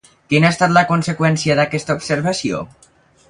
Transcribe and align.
Quina 0.33 0.47
ha 0.47 0.53
estat 0.55 0.73
la 0.77 0.83
conseqüència 0.91 1.57
d'aquesta 1.59 1.99
observació? 2.01 2.63